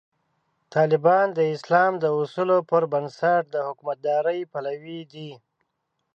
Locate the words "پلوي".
4.51-4.99